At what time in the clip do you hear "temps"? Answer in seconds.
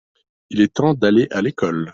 0.73-0.95